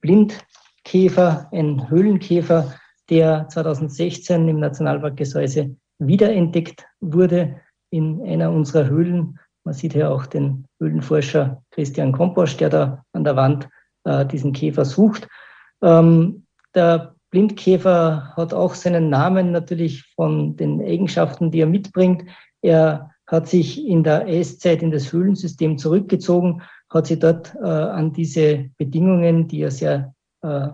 [0.00, 2.74] Blindkäfer, ein Höhlenkäfer,
[3.08, 7.60] der 2016 im Nationalpark Gesäuse wiederentdeckt wurde
[7.90, 9.38] in einer unserer Höhlen.
[9.64, 13.68] Man sieht hier auch den Höhlenforscher Christian Komposch, der da an der Wand
[14.04, 15.28] äh, diesen Käfer sucht.
[15.82, 22.24] Ähm, der Blindkäfer hat auch seinen Namen natürlich von den Eigenschaften, die er mitbringt.
[22.62, 28.12] Er hat sich in der Eiszeit in das Höhlensystem zurückgezogen, hat sich dort äh, an
[28.12, 30.68] diese Bedingungen, die ja sehr äh,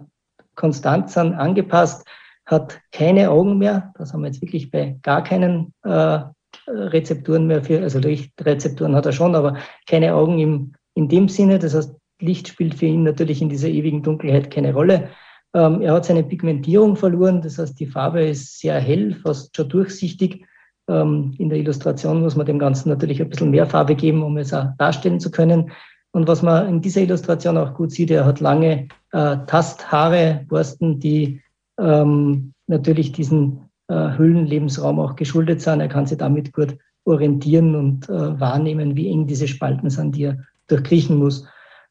[0.54, 2.06] konstant sind, angepasst,
[2.44, 3.92] hat keine Augen mehr.
[3.96, 6.20] Das haben wir jetzt wirklich bei gar keinen äh,
[6.66, 7.98] Rezepturen mehr für, also
[8.40, 11.58] Rezepturen hat er schon, aber keine Augen im, in dem Sinne.
[11.58, 15.08] Das heißt, Licht spielt für ihn natürlich in dieser ewigen Dunkelheit keine Rolle.
[15.54, 19.68] Ähm, er hat seine Pigmentierung verloren, das heißt, die Farbe ist sehr hell, fast schon
[19.68, 20.46] durchsichtig.
[20.88, 24.36] Ähm, in der Illustration muss man dem Ganzen natürlich ein bisschen mehr Farbe geben, um
[24.36, 25.70] es auch darstellen zu können.
[26.12, 31.00] Und was man in dieser Illustration auch gut sieht, er hat lange äh, Tasthaare, Borsten,
[31.00, 31.40] die
[31.80, 35.80] ähm, natürlich diesen äh, Hüllenlebensraum auch geschuldet sind.
[35.80, 40.24] Er kann sich damit gut orientieren und äh, wahrnehmen, wie eng diese Spalten sind, die
[40.24, 41.46] er durchkriechen muss.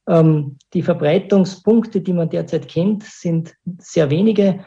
[0.08, 4.60] Ähm, die Verbreitungspunkte, die man derzeit kennt, sind sehr wenige.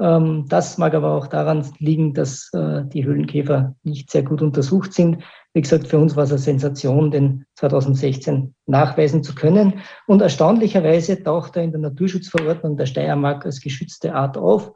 [0.00, 4.94] Ähm, das mag aber auch daran liegen, dass äh, die Höhlenkäfer nicht sehr gut untersucht
[4.94, 5.22] sind.
[5.52, 9.80] Wie gesagt, für uns war es eine Sensation, den 2016 nachweisen zu können.
[10.06, 14.72] Und erstaunlicherweise taucht er in der Naturschutzverordnung der Steiermark als geschützte Art auf.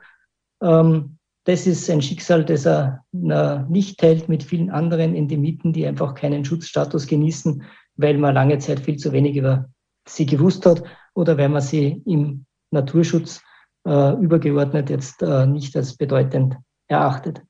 [0.62, 6.14] Ähm, das ist ein Schicksal, das er nicht teilt mit vielen anderen Endemiten, die einfach
[6.14, 7.62] keinen Schutzstatus genießen,
[7.96, 9.68] weil man lange Zeit viel zu wenig über
[10.08, 10.82] sie gewusst hat
[11.14, 13.42] oder weil man sie im Naturschutz
[13.84, 16.56] äh, übergeordnet jetzt äh, nicht als bedeutend
[16.88, 17.42] erachtet.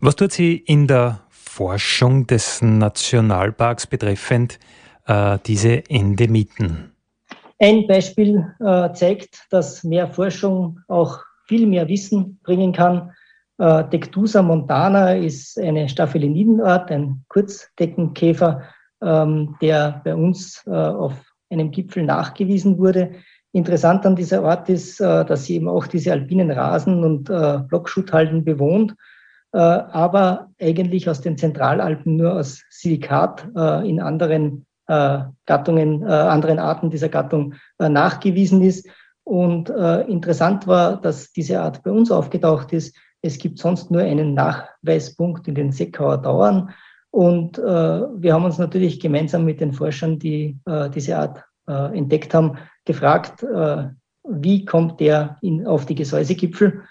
[0.00, 4.58] Was tut sie in der Forschung des Nationalparks betreffend
[5.06, 6.92] äh, diese Endemiten?
[7.58, 13.10] Ein Beispiel äh, zeigt, dass mehr Forschung auch viel mehr Wissen bringen kann.
[13.58, 18.62] Äh, Dectusa montana ist eine Staphylinidenart, ein Kurzdeckenkäfer,
[19.02, 21.14] ähm, der bei uns äh, auf
[21.50, 23.12] einem Gipfel nachgewiesen wurde.
[23.52, 27.60] Interessant an dieser Art ist, äh, dass sie eben auch diese alpinen Rasen und äh,
[27.66, 28.94] Blockschutthalden bewohnt,
[29.52, 33.46] äh, aber eigentlich aus den Zentralalpen nur aus Silikat
[33.84, 38.88] in anderen Gattungen, anderen Arten dieser Gattung nachgewiesen ist.
[39.22, 42.96] Und interessant war, dass diese Art bei uns aufgetaucht ist.
[43.20, 46.70] Es gibt sonst nur einen Nachweispunkt in den Seckauer Dauern.
[47.10, 50.58] Und wir haben uns natürlich gemeinsam mit den Forschern, die
[50.94, 52.56] diese Art entdeckt haben,
[52.88, 53.90] gefragt, äh,
[54.24, 56.82] wie kommt der in, auf die Gesäusegipfel?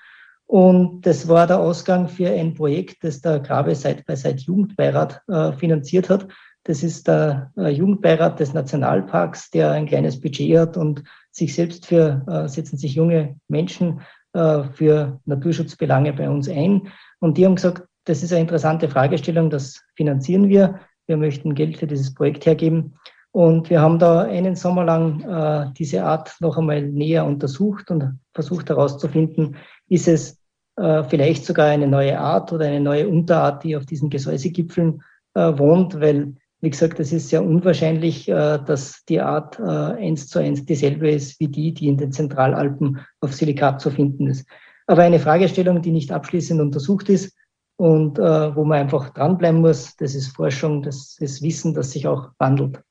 [0.45, 5.21] Und das war der Ausgang für ein Projekt, das der Grabe Seit bei Seit Jugendbeirat
[5.27, 6.27] äh, finanziert hat.
[6.63, 11.85] Das ist der äh, Jugendbeirat des Nationalparks, der ein kleines Budget hat und sich selbst
[11.85, 14.01] für, äh, setzen sich junge Menschen
[14.33, 16.87] äh, für Naturschutzbelange bei uns ein.
[17.19, 20.79] Und die haben gesagt, das ist eine interessante Fragestellung, das finanzieren wir.
[21.07, 22.95] Wir möchten Geld für dieses Projekt hergeben.
[23.37, 28.17] Und wir haben da einen Sommer lang äh, diese Art noch einmal näher untersucht und
[28.33, 30.41] versucht herauszufinden, ist es
[30.75, 35.03] äh, vielleicht sogar eine neue Art oder eine neue Unterart, die auf diesen Gesäusegipfeln
[35.35, 40.29] äh, wohnt, weil, wie gesagt, es ist sehr unwahrscheinlich, äh, dass die Art äh, eins
[40.29, 44.49] zu eins dieselbe ist wie die, die in den Zentralalpen auf Silikat zu finden ist.
[44.87, 47.37] Aber eine Fragestellung, die nicht abschließend untersucht ist
[47.75, 52.07] und äh, wo man einfach dranbleiben muss, das ist Forschung, das ist Wissen, das sich
[52.07, 52.81] auch wandelt.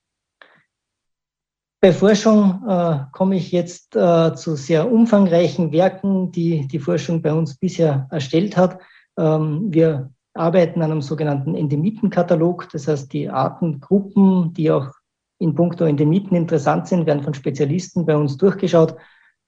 [1.86, 7.32] Bei Forschung äh, komme ich jetzt äh, zu sehr umfangreichen Werken, die die Forschung bei
[7.32, 8.80] uns bisher erstellt hat.
[9.16, 12.68] Ähm, wir arbeiten an einem sogenannten Endemitenkatalog.
[12.72, 14.88] Das heißt, die Artengruppen, die auch
[15.38, 18.96] in puncto Endemiten interessant sind, werden von Spezialisten bei uns durchgeschaut.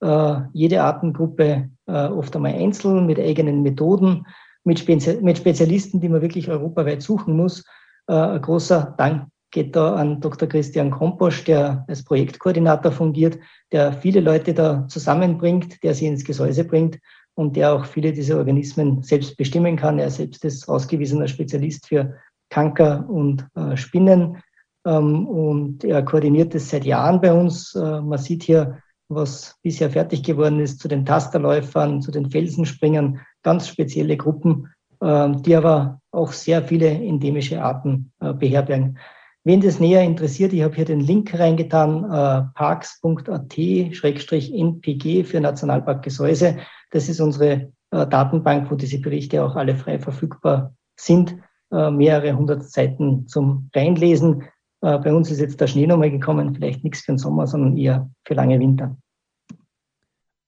[0.00, 4.24] Äh, jede Artengruppe äh, oft einmal einzeln mit eigenen Methoden,
[4.62, 7.64] mit, Spezi mit Spezialisten, die man wirklich europaweit suchen muss.
[8.06, 10.48] Äh, ein großer Dank geht da an Dr.
[10.48, 13.38] Christian Komposch, der als Projektkoordinator fungiert,
[13.72, 16.98] der viele Leute da zusammenbringt, der sie ins Gesäuse bringt
[17.34, 19.98] und der auch viele dieser Organismen selbst bestimmen kann.
[19.98, 22.16] Er selbst ist ausgewiesener Spezialist für
[22.50, 24.38] Kanker und äh, Spinnen
[24.84, 27.74] ähm, und er koordiniert es seit Jahren bei uns.
[27.74, 33.20] Äh, man sieht hier, was bisher fertig geworden ist zu den Tasterläufern, zu den Felsenspringern,
[33.42, 34.68] ganz spezielle Gruppen,
[35.00, 38.98] äh, die aber auch sehr viele endemische Arten äh, beherbergen.
[39.44, 46.58] Wen das näher interessiert, ich habe hier den Link reingetan, äh, parks.at-npg für Nationalpark Gesäuse.
[46.90, 51.36] Das ist unsere äh, Datenbank, wo diese Berichte auch alle frei verfügbar sind.
[51.70, 54.42] Äh, mehrere hundert Seiten zum Reinlesen.
[54.80, 57.76] Äh, bei uns ist jetzt der Schnee nochmal gekommen, vielleicht nichts für den Sommer, sondern
[57.76, 58.96] eher für lange Winter.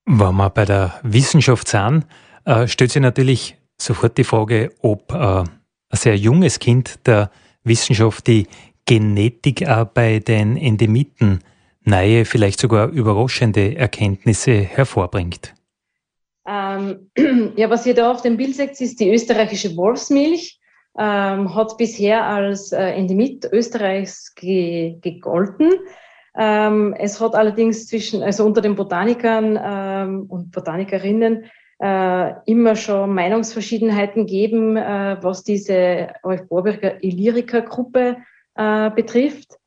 [0.07, 2.07] Wenn wir bei der Wissenschaft sind,
[2.45, 5.47] äh, stellt sich natürlich sofort die Frage, ob äh, ein
[5.93, 7.31] sehr junges Kind der
[7.65, 8.47] Wissenschaft die
[8.91, 11.45] Genetik auch bei den Endemiten
[11.85, 15.55] neue, vielleicht sogar überraschende Erkenntnisse hervorbringt?
[16.45, 17.09] Ähm,
[17.57, 20.59] ja, was ihr da auf dem Bild seht, ist die österreichische Wolfsmilch.
[20.99, 25.71] Ähm, hat bisher als äh, Endemit Österreichs ge gegolten.
[26.37, 31.45] Ähm, es hat allerdings zwischen, also unter den Botanikern ähm, und Botanikerinnen
[31.79, 38.17] äh, immer schon Meinungsverschiedenheiten gegeben, äh, was diese Wolf-Borberger Illyrika-Gruppe
[38.61, 39.59] äh, betrifft.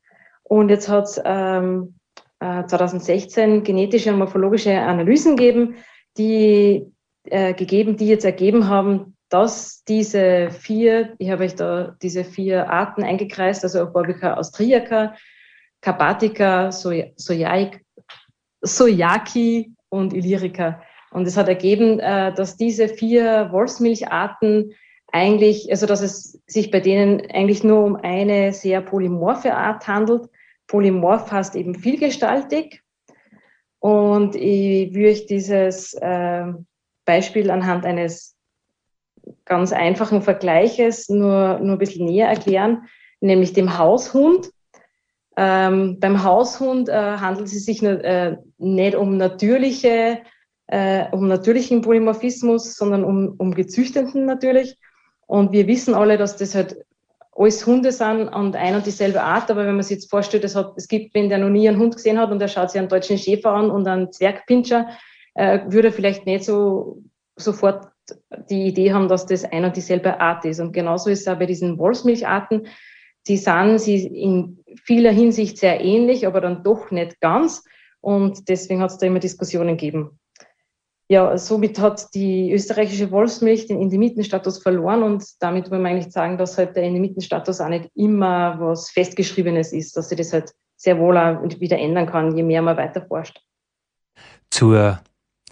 [0.44, 1.96] Und jetzt hat es ähm,
[2.40, 5.76] 2016 äh, genetische und morphologische Analysen gegeben,
[6.16, 6.86] die
[7.24, 12.70] äh, gegeben, die jetzt ergeben haben, dass diese vier, ich habe euch da diese vier
[12.70, 15.14] Arten eingekreist, also Borbica austriaca,
[15.80, 17.84] Carpatica, Sojaik,
[18.62, 20.80] Sojaki und Illyrica.
[21.10, 24.72] Und es hat ergeben, äh, dass diese vier Wolfsmilcharten
[25.14, 30.28] eigentlich, also dass es sich bei denen eigentlich nur um eine sehr polymorphe Art handelt.
[30.66, 32.82] Polymorph heißt eben vielgestaltig.
[33.78, 36.46] Und ich würde dieses äh,
[37.04, 38.34] Beispiel anhand eines
[39.44, 42.88] ganz einfachen Vergleiches nur, nur ein bisschen näher erklären,
[43.20, 44.50] nämlich dem Haushund.
[45.36, 50.22] Ähm, beim Haushund äh, handelt es sich äh, nicht um natürliche,
[50.66, 54.76] äh, um natürlichen Polymorphismus, sondern um, um gezüchteten natürlich.
[55.26, 56.76] Und wir wissen alle, dass das halt
[57.36, 59.50] alles Hunde sind und ein und dieselbe Art.
[59.50, 61.78] Aber wenn man sich jetzt vorstellt, es, hat, es gibt, wenn der noch nie einen
[61.78, 64.88] Hund gesehen hat und der schaut sich einen deutschen Schäfer an und einen Zwergpinscher,
[65.34, 67.02] äh, würde er vielleicht nicht so
[67.36, 67.88] sofort
[68.50, 70.60] die Idee haben, dass das ein und dieselbe Art ist.
[70.60, 72.66] Und genauso ist es auch bei diesen Wolfsmilcharten.
[73.26, 77.64] Die sind sie in vieler Hinsicht sehr ähnlich, aber dann doch nicht ganz.
[78.00, 80.18] Und deswegen hat es da immer Diskussionen gegeben.
[81.08, 86.38] Ja, somit hat die österreichische Wolfsmilch den Endemitenstatus verloren und damit wollen wir eigentlich sagen,
[86.38, 90.98] dass halt der Endemitenstatus auch nicht immer was Festgeschriebenes ist, dass sich das halt sehr
[90.98, 93.40] wohl auch wieder ändern kann, je mehr man weiter forscht.
[94.50, 95.00] Zur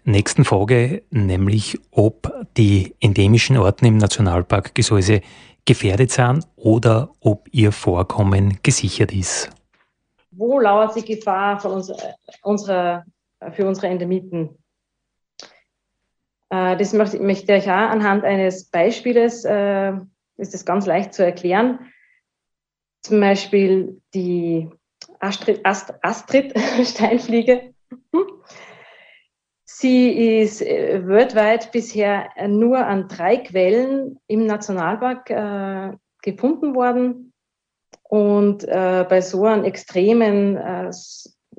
[0.04, 5.20] nächsten Frage, nämlich ob die endemischen Orten im Nationalpark Gesäuse
[5.64, 9.50] gefährdet sind oder ob ihr Vorkommen gesichert ist.
[10.30, 11.92] Wo lauert die Gefahr von uns,
[12.42, 13.04] unserer,
[13.52, 14.50] für unsere Endemiten?
[16.52, 17.16] Äh, das möchte,
[17.54, 19.92] ich auch anhand eines Beispieles, äh,
[20.36, 21.78] ist das ganz leicht zu erklären.
[23.00, 24.68] Zum Beispiel die
[25.18, 26.52] Astrid, Ast, Astrid
[26.84, 27.72] Steinfliege.
[29.64, 37.32] Sie ist äh, weltweit bisher nur an drei Quellen im Nationalpark äh, gefunden worden.
[38.02, 40.90] Und äh, bei so einem extremen äh,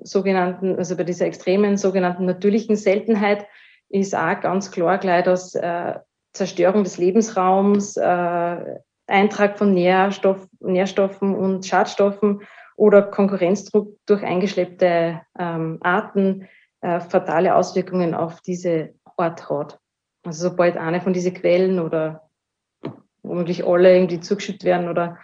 [0.03, 3.47] sogenannten, also bei dieser extremen sogenannten natürlichen Seltenheit
[3.93, 5.99] ist auch ganz klar gleich, dass äh,
[6.33, 12.41] Zerstörung des Lebensraums, äh, Eintrag von Nährstoff, Nährstoffen und Schadstoffen
[12.75, 16.47] oder Konkurrenzdruck durch eingeschleppte ähm, Arten
[16.81, 19.79] äh, fatale Auswirkungen auf diese Ort hat.
[20.25, 22.29] Also sobald eine von diesen Quellen oder
[23.21, 25.19] womöglich alle irgendwie zugeschüttet werden oder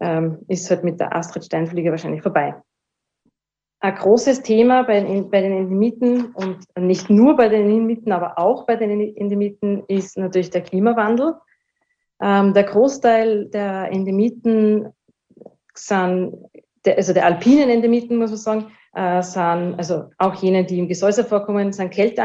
[0.00, 2.56] ähm, ist halt mit der Astrid-Steinfliege wahrscheinlich vorbei.
[3.86, 8.66] Ein großes Thema bei, bei den Endemiten und nicht nur bei den Endemiten, aber auch
[8.66, 11.34] bei den Endemiten ist natürlich der Klimawandel.
[12.20, 14.88] Ähm, der Großteil der Endemiten
[15.72, 16.34] sind,
[16.84, 20.88] der, also der alpinen Endemiten, muss man sagen, äh, sind, also auch jene, die im
[20.88, 22.24] Gesäuse vorkommen, sind Kälte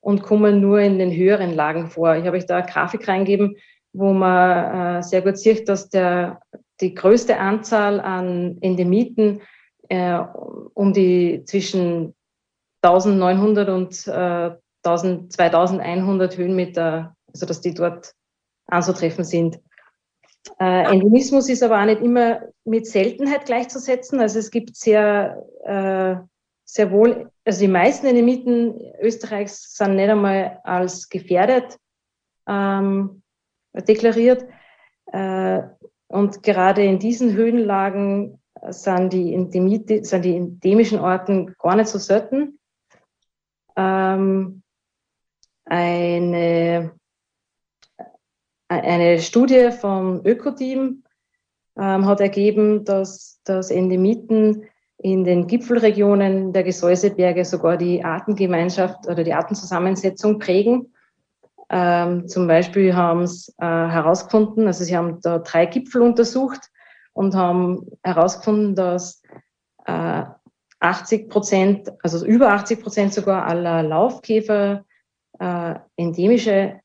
[0.00, 2.16] und kommen nur in den höheren Lagen vor.
[2.16, 3.56] Ich habe euch da eine Grafik reingeben,
[3.92, 6.40] wo man äh, sehr gut sieht, dass der,
[6.80, 9.42] die größte Anzahl an Endemiten
[9.92, 10.24] äh,
[10.72, 12.14] um die zwischen
[12.80, 18.14] 1900 und äh, 2100 Höhenmeter, also dass die dort
[18.66, 19.60] anzutreffen sind.
[20.58, 24.18] Äh, Endemismus ist aber auch nicht immer mit Seltenheit gleichzusetzen.
[24.18, 26.16] Also es gibt sehr, äh,
[26.64, 31.76] sehr wohl, also die meisten Endemiten Österreichs sind nicht einmal als gefährdet
[32.48, 33.22] ähm,
[33.74, 34.46] deklariert.
[35.12, 35.62] Äh,
[36.08, 41.98] und gerade in diesen Höhenlagen sind die, Endemite, sind die endemischen Orten gar nicht so
[41.98, 42.58] selten.
[43.76, 44.62] Ähm,
[45.64, 46.92] eine
[48.80, 51.02] eine Studie vom Ökoteam
[51.78, 54.64] ähm, hat ergeben, dass, dass Endemiten
[54.98, 60.94] in den Gipfelregionen der Gesäuseberge sogar die Artengemeinschaft oder die Artenzusammensetzung prägen.
[61.70, 66.70] Ähm, zum Beispiel haben sie äh, herausgefunden, also sie haben da drei Gipfel untersucht
[67.12, 69.22] und haben herausgefunden, dass
[69.86, 70.24] äh,
[70.80, 74.84] 80 Prozent, also über 80 Prozent sogar aller Laufkäfer
[75.38, 76.80] äh, endemische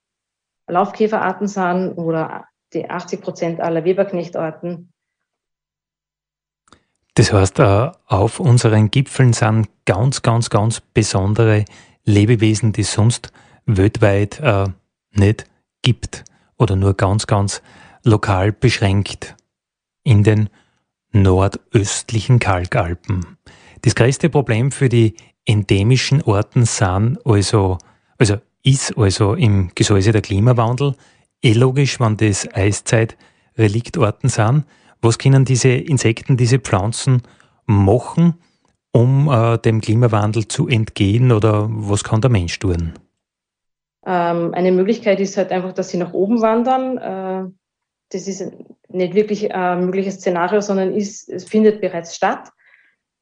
[0.68, 4.92] Laufkäferarten sind oder die 80 Prozent aller Weberknechtarten.
[7.16, 11.66] Das heißt, äh, auf unseren Gipfeln sind ganz, ganz, ganz besondere
[12.04, 13.32] Lebewesen, die es sonst
[13.66, 14.66] weltweit äh,
[15.12, 15.46] nicht
[15.82, 16.26] gibt
[16.58, 17.62] oder nur ganz, ganz
[18.04, 19.37] lokal beschränkt
[20.08, 20.50] in den
[21.12, 23.38] nordöstlichen Kalkalpen.
[23.82, 27.78] Das größte Problem für die endemischen Orten sind also,
[28.18, 30.96] also ist also im Gesäuse der Klimawandel.
[31.44, 34.66] Eh logisch, wenn das Eiszeit-Reliktorten sind.
[35.02, 37.22] Was können diese Insekten, diese Pflanzen
[37.66, 38.36] machen,
[38.92, 42.94] um äh, dem Klimawandel zu entgehen oder was kann der Mensch tun?
[44.06, 46.98] Ähm, eine Möglichkeit ist halt einfach, dass sie nach oben wandern.
[46.98, 47.52] Äh,
[48.10, 48.52] das ist
[48.90, 52.50] nicht wirklich ein mögliches Szenario, sondern ist, es findet bereits statt.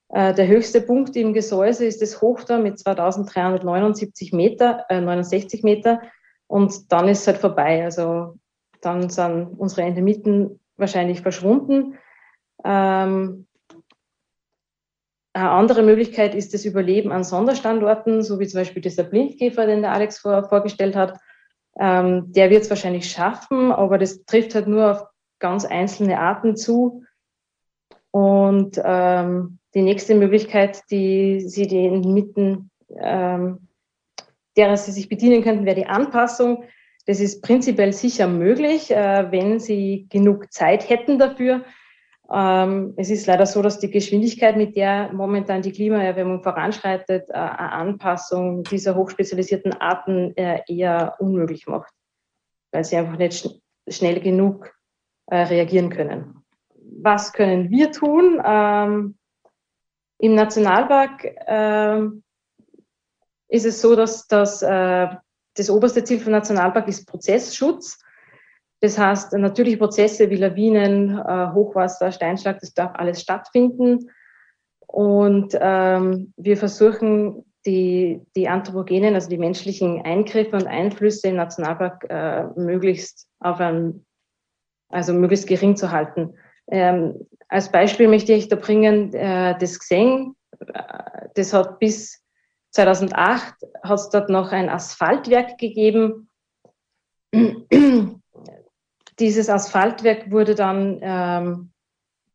[0.09, 6.01] Äh, der höchste Punkt im Gesäuse ist das Hochda mit 2379 Meter, äh, 69 Meter.
[6.47, 7.83] Und dann ist es halt vorbei.
[7.83, 8.35] Also
[8.81, 11.97] dann sind unsere Endemiten wahrscheinlich verschwunden.
[12.63, 13.47] Ähm,
[15.33, 19.81] eine andere Möglichkeit ist das Überleben an Sonderstandorten, so wie zum Beispiel dieser Blindkäfer, den
[19.81, 21.19] der Alex vor, vorgestellt hat.
[21.79, 25.03] Ähm, der wird es wahrscheinlich schaffen, aber das trifft halt nur auf
[25.39, 27.03] ganz einzelne Arten zu.
[28.11, 33.67] Und ähm, die nächste Möglichkeit, die sie den Mitten, ähm,
[34.55, 36.63] derer sie sich bedienen könnten, wäre die Anpassung.
[37.05, 41.65] Das ist prinzipiell sicher möglich, äh, wenn sie genug Zeit hätten dafür.
[42.31, 47.33] Ähm, es ist leider so, dass die Geschwindigkeit, mit der momentan die Klimaerwärmung voranschreitet, äh,
[47.33, 51.93] eine Anpassung dieser hochspezialisierten Arten äh, eher unmöglich macht,
[52.71, 53.51] weil sie einfach nicht schn
[53.87, 54.73] schnell genug
[55.27, 56.43] äh, reagieren können.
[56.99, 58.41] Was können wir tun?
[58.43, 59.15] Ähm,
[60.17, 62.23] Im Nationalpark ähm,
[63.47, 64.25] ist es so, dass,
[64.63, 65.07] äh,
[65.55, 67.99] das oberste Ziel vom Nationalpark ist Prozessschutz.
[68.85, 74.11] Das heißt, natürliche Prozesse wie Lawinen, äh, Hochwasser, Steinschlag, das darf alles stattfinden.
[74.85, 82.05] Und ähm, wir versuchen, die, die anthropogenen, also die menschlichen Eingriffe und Einflüsse im Nationalpark
[82.11, 84.05] äh, möglichst auf ein,
[84.89, 86.35] also möglichst gering zu halten.
[86.69, 90.35] Ähm, als Beispiel möchte ich da bringen, äh, das Xeng,
[91.33, 92.21] das hat bis
[92.69, 96.29] 2008 hat es dort noch ein Asphaltwerk gegeben.
[99.19, 101.71] Dieses Asphaltwerk wurde dann ähm,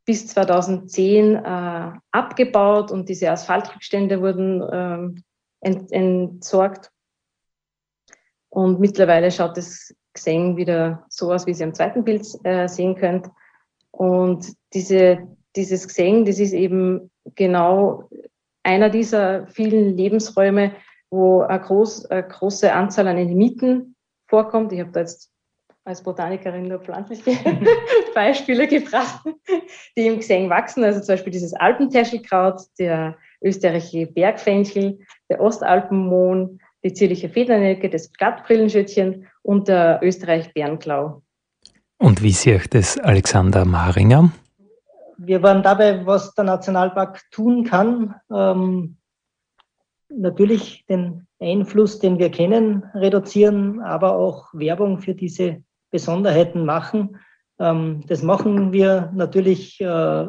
[0.07, 5.25] bis 2010 äh, abgebaut und diese Asphaltrückstände wurden ähm,
[5.61, 6.91] ent entsorgt.
[8.49, 12.97] Und mittlerweile schaut das Xeng wieder so aus, wie Sie am zweiten Bild äh, sehen
[12.97, 13.29] könnt.
[13.91, 15.19] Und diese,
[15.55, 18.09] dieses Xeng, das ist eben genau
[18.63, 20.75] einer dieser vielen Lebensräume,
[21.11, 23.95] wo eine, groß, eine große Anzahl an Endemiten
[24.27, 24.73] vorkommt.
[24.73, 25.30] Ich habe da jetzt
[25.91, 27.33] als Botanikerin nur pflanzliche
[28.15, 29.23] Beispiele gebracht,
[29.97, 30.83] die im Gesang wachsen.
[30.85, 39.27] Also zum Beispiel dieses Alpentäschelkraut, der österreichische Bergfenchel, der Ostalpenmohn, die zierliche Federnelke, das Glattbrillenschüttchen
[39.43, 41.23] und der Österreich Bärenklau.
[41.99, 44.31] Und wie sieht das Alexander Maringer?
[45.19, 48.15] Wir waren dabei, was der Nationalpark tun kann.
[48.33, 48.97] Ähm,
[50.09, 57.19] natürlich den Einfluss, den wir kennen, reduzieren, aber auch Werbung für diese Besonderheiten machen.
[57.59, 59.81] Ähm, das machen wir natürlich.
[59.81, 60.27] Äh,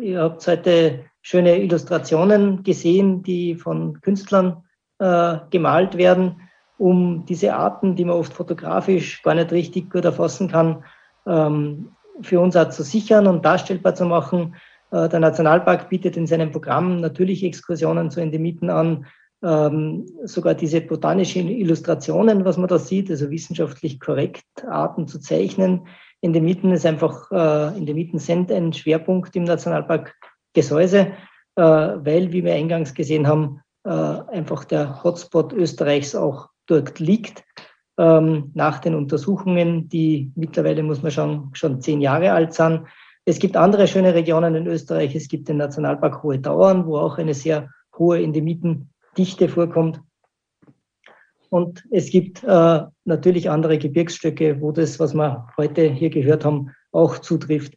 [0.00, 4.64] ihr habt heute schöne Illustrationen gesehen, die von Künstlern
[4.98, 6.42] äh, gemalt werden,
[6.78, 10.84] um diese Arten, die man oft fotografisch gar nicht richtig gut erfassen kann,
[11.26, 11.92] ähm,
[12.22, 14.56] für uns auch zu sichern und darstellbar zu machen.
[14.90, 19.06] Äh, der Nationalpark bietet in seinem Programm natürlich Exkursionen zu Endemiten an,
[19.42, 25.86] ähm, sogar diese botanischen Illustrationen, was man da sieht, also wissenschaftlich korrekt Arten zu zeichnen.
[26.20, 30.14] In den Mieten ist einfach, äh, in den Mieten sind ein Schwerpunkt im Nationalpark
[30.52, 31.12] Gesäuse,
[31.56, 37.44] äh, weil, wie wir eingangs gesehen haben, äh, einfach der Hotspot Österreichs auch dort liegt.
[37.98, 42.82] Ähm, nach den Untersuchungen, die mittlerweile, muss man schon, schon zehn Jahre alt sind.
[43.24, 45.14] Es gibt andere schöne Regionen in Österreich.
[45.14, 50.00] Es gibt den Nationalpark Hohe Dauern, wo auch eine sehr hohe Endemiten Dichte vorkommt.
[51.48, 56.70] Und es gibt äh, natürlich andere Gebirgsstöcke, wo das, was wir heute hier gehört haben,
[56.92, 57.74] auch zutrifft.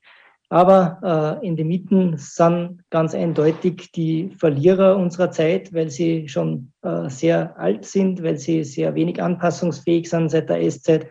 [0.50, 7.58] Aber äh, Endemiten sind ganz eindeutig die Verlierer unserer Zeit, weil sie schon äh, sehr
[7.58, 11.08] alt sind, weil sie sehr wenig anpassungsfähig sind seit der Eiszeit.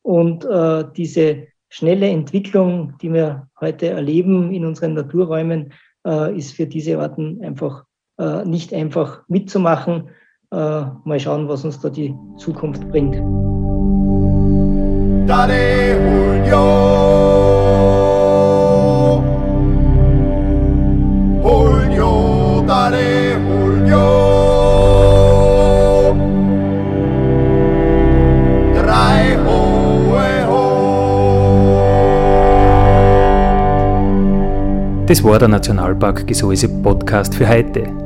[0.00, 5.74] Und äh, diese schnelle Entwicklung, die wir heute erleben in unseren Naturräumen,
[6.06, 7.84] äh, ist für diese Arten einfach
[8.18, 10.08] äh, nicht einfach mitzumachen.
[10.50, 13.16] Äh, mal schauen, was uns da die Zukunft bringt.
[15.28, 16.96] Dale, Julio.
[35.06, 38.05] Das war der Nationalpark Gesäuse Podcast für heute.